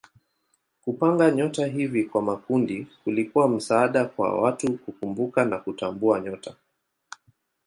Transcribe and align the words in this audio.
Kupanga 0.81 1.31
nyota 1.31 1.65
hivi 1.67 2.03
kwa 2.03 2.21
makundi 2.21 2.87
kulikuwa 3.03 3.47
msaada 3.47 4.05
kwa 4.05 4.41
watu 4.41 4.77
kukumbuka 4.77 5.45
na 5.45 5.57
kutambua 5.59 6.19
nyota. 6.19 6.55